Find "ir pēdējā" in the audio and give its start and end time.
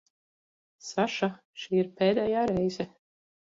1.83-2.49